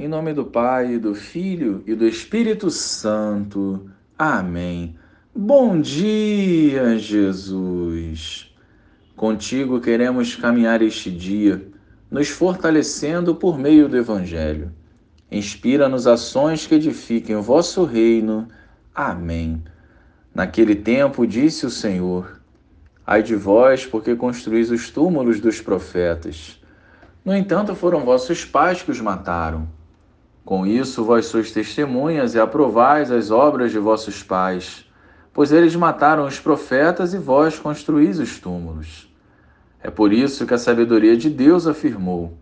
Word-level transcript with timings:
Em 0.00 0.06
nome 0.06 0.32
do 0.32 0.44
Pai, 0.44 0.96
do 0.96 1.12
Filho 1.12 1.82
e 1.84 1.92
do 1.92 2.06
Espírito 2.06 2.70
Santo. 2.70 3.90
Amém. 4.16 4.94
Bom 5.34 5.80
dia, 5.80 6.96
Jesus. 6.96 8.54
Contigo 9.16 9.80
queremos 9.80 10.36
caminhar 10.36 10.82
este 10.82 11.10
dia, 11.10 11.66
nos 12.08 12.28
fortalecendo 12.28 13.34
por 13.34 13.58
meio 13.58 13.88
do 13.88 13.96
Evangelho. 13.96 14.70
Inspira-nos 15.32 16.06
ações 16.06 16.64
que 16.64 16.76
edifiquem 16.76 17.34
o 17.34 17.42
vosso 17.42 17.82
reino. 17.82 18.48
Amém. 18.94 19.64
Naquele 20.32 20.76
tempo 20.76 21.26
disse 21.26 21.66
o 21.66 21.70
Senhor: 21.70 22.40
Ai 23.04 23.20
de 23.20 23.34
vós, 23.34 23.84
porque 23.84 24.14
construís 24.14 24.70
os 24.70 24.90
túmulos 24.90 25.40
dos 25.40 25.60
profetas. 25.60 26.62
No 27.24 27.34
entanto, 27.34 27.74
foram 27.74 28.04
vossos 28.04 28.44
pais 28.44 28.80
que 28.80 28.92
os 28.92 29.00
mataram. 29.00 29.76
Com 30.48 30.66
isso, 30.66 31.04
vós 31.04 31.26
sois 31.26 31.52
testemunhas 31.52 32.34
e 32.34 32.40
aprovais 32.40 33.12
as 33.12 33.30
obras 33.30 33.70
de 33.70 33.78
vossos 33.78 34.22
pais, 34.22 34.82
pois 35.30 35.52
eles 35.52 35.76
mataram 35.76 36.24
os 36.24 36.40
profetas 36.40 37.12
e 37.12 37.18
vós 37.18 37.58
construís 37.58 38.18
os 38.18 38.38
túmulos. 38.38 39.12
É 39.82 39.90
por 39.90 40.10
isso 40.10 40.46
que 40.46 40.54
a 40.54 40.58
sabedoria 40.58 41.18
de 41.18 41.28
Deus 41.28 41.66
afirmou: 41.66 42.32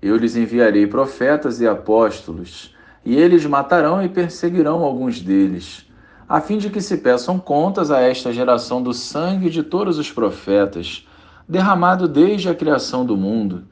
Eu 0.00 0.16
lhes 0.16 0.36
enviarei 0.36 0.86
profetas 0.86 1.60
e 1.60 1.66
apóstolos, 1.66 2.76
e 3.04 3.16
eles 3.16 3.44
matarão 3.44 4.00
e 4.04 4.08
perseguirão 4.08 4.84
alguns 4.84 5.20
deles, 5.20 5.84
a 6.28 6.40
fim 6.40 6.58
de 6.58 6.70
que 6.70 6.80
se 6.80 6.98
peçam 6.98 7.40
contas 7.40 7.90
a 7.90 8.00
esta 8.00 8.32
geração 8.32 8.80
do 8.80 8.94
sangue 8.94 9.50
de 9.50 9.64
todos 9.64 9.98
os 9.98 10.12
profetas, 10.12 11.04
derramado 11.48 12.06
desde 12.06 12.48
a 12.48 12.54
criação 12.54 13.04
do 13.04 13.16
mundo, 13.16 13.64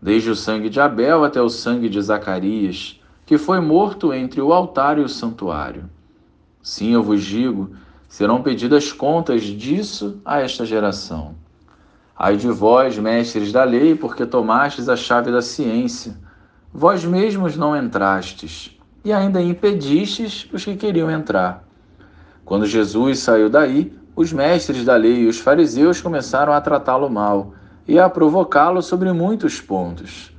desde 0.00 0.30
o 0.30 0.36
sangue 0.36 0.70
de 0.70 0.80
Abel 0.80 1.24
até 1.24 1.42
o 1.42 1.48
sangue 1.48 1.88
de 1.88 2.00
Zacarias 2.00 3.01
que 3.32 3.38
foi 3.38 3.60
morto 3.60 4.12
entre 4.12 4.42
o 4.42 4.52
altar 4.52 4.98
e 4.98 5.00
o 5.00 5.08
santuário. 5.08 5.88
Sim, 6.62 6.92
eu 6.92 7.02
vos 7.02 7.24
digo, 7.24 7.70
serão 8.06 8.42
pedidas 8.42 8.92
contas 8.92 9.42
disso 9.42 10.20
a 10.22 10.42
esta 10.42 10.66
geração. 10.66 11.34
Ai 12.14 12.36
de 12.36 12.48
vós, 12.48 12.98
mestres 12.98 13.50
da 13.50 13.64
lei, 13.64 13.94
porque 13.94 14.26
tomastes 14.26 14.86
a 14.86 14.96
chave 14.96 15.32
da 15.32 15.40
ciência. 15.40 16.14
Vós 16.74 17.06
mesmos 17.06 17.56
não 17.56 17.74
entrastes, 17.74 18.78
e 19.02 19.14
ainda 19.14 19.40
impedistes 19.40 20.46
os 20.52 20.62
que 20.62 20.76
queriam 20.76 21.10
entrar. 21.10 21.66
Quando 22.44 22.66
Jesus 22.66 23.20
saiu 23.20 23.48
daí, 23.48 23.96
os 24.14 24.30
mestres 24.30 24.84
da 24.84 24.94
lei 24.94 25.20
e 25.20 25.26
os 25.26 25.38
fariseus 25.38 26.02
começaram 26.02 26.52
a 26.52 26.60
tratá-lo 26.60 27.08
mal 27.08 27.54
e 27.88 27.98
a 27.98 28.10
provocá-lo 28.10 28.82
sobre 28.82 29.10
muitos 29.10 29.58
pontos 29.58 30.32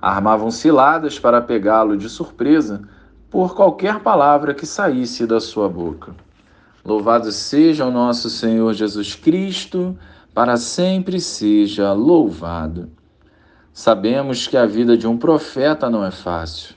armavam 0.00 0.50
ciladas 0.50 1.18
para 1.18 1.40
pegá-lo 1.40 1.96
de 1.96 2.08
surpresa 2.08 2.82
por 3.30 3.54
qualquer 3.54 4.00
palavra 4.00 4.54
que 4.54 4.66
saísse 4.66 5.26
da 5.26 5.40
sua 5.40 5.68
boca. 5.68 6.14
Louvado 6.84 7.30
seja 7.30 7.84
o 7.84 7.90
nosso 7.90 8.30
Senhor 8.30 8.72
Jesus 8.72 9.14
Cristo, 9.14 9.96
para 10.34 10.56
sempre 10.56 11.20
seja 11.20 11.92
louvado. 11.92 12.90
Sabemos 13.72 14.46
que 14.46 14.56
a 14.56 14.66
vida 14.66 14.96
de 14.96 15.06
um 15.06 15.16
profeta 15.16 15.90
não 15.90 16.04
é 16.04 16.10
fácil. 16.10 16.74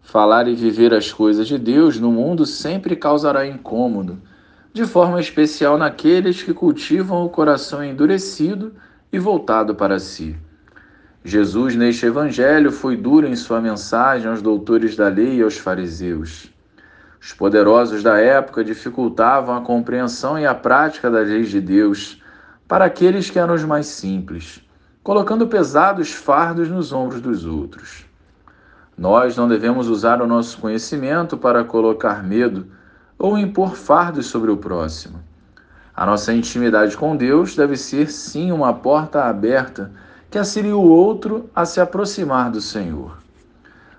Falar 0.00 0.46
e 0.48 0.54
viver 0.54 0.94
as 0.94 1.12
coisas 1.12 1.48
de 1.48 1.58
Deus 1.58 1.98
no 1.98 2.10
mundo 2.10 2.46
sempre 2.46 2.96
causará 2.96 3.46
incômodo, 3.46 4.20
de 4.72 4.84
forma 4.84 5.20
especial 5.20 5.76
naqueles 5.76 6.42
que 6.42 6.54
cultivam 6.54 7.24
o 7.24 7.28
coração 7.28 7.84
endurecido 7.84 8.72
e 9.12 9.18
voltado 9.18 9.74
para 9.74 9.98
si. 9.98 10.36
Jesus, 11.24 11.76
neste 11.76 12.04
evangelho, 12.04 12.72
foi 12.72 12.96
duro 12.96 13.28
em 13.28 13.36
sua 13.36 13.60
mensagem 13.60 14.28
aos 14.28 14.42
doutores 14.42 14.96
da 14.96 15.06
lei 15.06 15.36
e 15.36 15.42
aos 15.42 15.56
fariseus. 15.56 16.52
Os 17.20 17.32
poderosos 17.32 18.02
da 18.02 18.18
época 18.18 18.64
dificultavam 18.64 19.54
a 19.54 19.60
compreensão 19.60 20.36
e 20.36 20.44
a 20.44 20.54
prática 20.54 21.08
das 21.08 21.28
leis 21.28 21.48
de 21.48 21.60
Deus 21.60 22.20
para 22.66 22.86
aqueles 22.86 23.30
que 23.30 23.38
eram 23.38 23.54
os 23.54 23.62
mais 23.62 23.86
simples, 23.86 24.60
colocando 25.04 25.46
pesados 25.46 26.12
fardos 26.12 26.68
nos 26.68 26.92
ombros 26.92 27.20
dos 27.20 27.44
outros. 27.46 28.04
Nós 28.98 29.36
não 29.36 29.46
devemos 29.46 29.88
usar 29.88 30.20
o 30.20 30.26
nosso 30.26 30.58
conhecimento 30.58 31.36
para 31.36 31.62
colocar 31.62 32.24
medo 32.24 32.66
ou 33.16 33.38
impor 33.38 33.76
fardos 33.76 34.26
sobre 34.26 34.50
o 34.50 34.56
próximo. 34.56 35.20
A 35.94 36.04
nossa 36.04 36.32
intimidade 36.32 36.96
com 36.96 37.16
Deus 37.16 37.54
deve 37.54 37.76
ser, 37.76 38.10
sim, 38.10 38.50
uma 38.50 38.74
porta 38.74 39.24
aberta 39.24 39.92
que 40.32 40.38
auxilia 40.38 40.74
o 40.74 40.80
outro 40.80 41.50
a 41.54 41.66
se 41.66 41.78
aproximar 41.78 42.50
do 42.50 42.58
Senhor. 42.58 43.18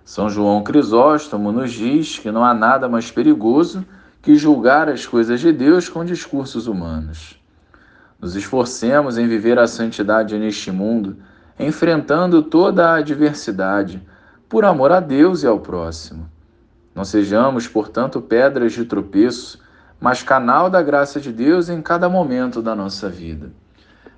São 0.04 0.28
João 0.28 0.64
Crisóstomo 0.64 1.52
nos 1.52 1.72
diz 1.72 2.18
que 2.18 2.32
não 2.32 2.44
há 2.44 2.56
nada 2.56 2.90
mais 2.90 3.12
perigoso 3.12 3.86
que 4.20 4.36
julgar 4.36 4.90
as 4.90 5.06
coisas 5.06 5.40
de 5.40 5.54
Deus 5.54 5.88
com 5.88 6.04
discursos 6.04 6.66
humanos. 6.66 7.40
Nos 8.20 8.36
esforcemos 8.36 9.20
em 9.20 9.28
viver 9.28 9.60
a 9.60 9.68
santidade 9.68 10.36
neste 10.40 10.72
mundo, 10.72 11.18
enfrentando 11.60 12.42
toda 12.42 12.90
a 12.90 12.96
adversidade, 12.96 14.02
por 14.50 14.66
amor 14.66 14.92
a 14.92 15.00
Deus 15.00 15.44
e 15.44 15.48
ao 15.48 15.60
próximo. 15.60 16.28
Não 16.96 17.06
sejamos, 17.06 17.68
portanto, 17.68 18.20
pedras 18.20 18.74
de 18.74 18.86
tropeço, 18.86 19.60
mas 20.02 20.24
canal 20.24 20.68
da 20.68 20.82
graça 20.82 21.22
de 21.22 21.32
Deus 21.32 21.70
em 21.70 21.80
cada 21.80 22.10
momento 22.10 22.60
da 22.60 22.74
nossa 22.74 23.08
vida. 23.08 23.52